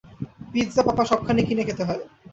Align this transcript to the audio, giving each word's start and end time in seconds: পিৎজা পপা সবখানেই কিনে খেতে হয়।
পিৎজা 0.51 0.81
পপা 0.87 1.03
সবখানেই 1.05 1.47
কিনে 1.47 1.63
খেতে 1.63 1.83
হয়। 1.83 2.01